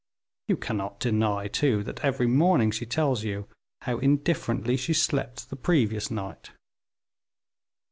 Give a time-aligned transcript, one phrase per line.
[0.47, 3.47] You cannot deny, too, that every morning she tells you
[3.83, 6.49] how indifferently she slept the previous night."